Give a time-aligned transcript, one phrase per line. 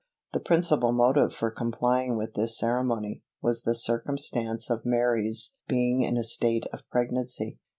[0.33, 6.17] The principal motive for complying with this ceremony, was the circumstance of Mary's being in
[6.17, 7.59] a state of pregnancy.